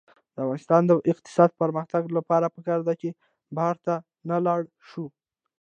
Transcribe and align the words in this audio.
د 0.35 0.37
افغانستان 0.43 0.81
د 0.87 0.91
اقتصادي 1.11 1.55
پرمختګ 1.61 2.03
لپاره 2.17 2.45
پکار 2.55 2.79
ده 2.87 2.93
چې 3.01 3.09
بهر 3.55 3.75
ته 3.85 3.95
نلاړ 4.29 4.61
شو. 4.89 5.05